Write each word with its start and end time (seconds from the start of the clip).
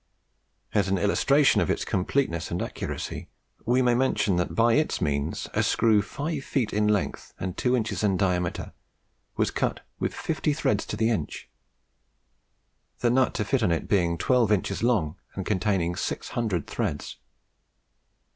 As 0.73 0.87
an 0.87 0.97
illustration 0.97 1.61
of 1.61 1.69
its 1.69 1.85
completeness 1.85 2.49
and 2.49 2.59
accuracy, 2.59 3.29
we 3.67 3.83
may 3.83 3.93
mention 3.93 4.35
that 4.37 4.55
by 4.55 4.73
its 4.73 4.99
means 4.99 5.47
a 5.53 5.61
screw 5.61 6.01
five 6.01 6.43
feet 6.43 6.73
in 6.73 6.87
length, 6.87 7.35
and 7.39 7.55
two 7.55 7.75
inches 7.75 8.03
in 8.03 8.17
diameter, 8.17 8.73
was 9.37 9.51
cut 9.51 9.81
with 9.99 10.11
fifty 10.15 10.53
threads 10.53 10.87
to 10.87 10.97
the 10.97 11.11
inch; 11.11 11.49
the 13.01 13.11
nut 13.11 13.35
to 13.35 13.45
fit 13.45 13.61
on 13.61 13.69
to 13.69 13.75
it 13.75 13.87
being 13.87 14.17
twelve 14.17 14.51
inches 14.51 14.81
long, 14.81 15.17
and 15.35 15.45
containing 15.45 15.95
six 15.95 16.29
hundred 16.29 16.65
threads. 16.65 17.17